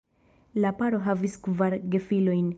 La 0.63 0.71
paro 0.79 1.03
havis 1.09 1.37
kvar 1.45 1.77
gefilojn. 1.97 2.49